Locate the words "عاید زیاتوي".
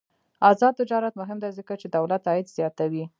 2.29-3.03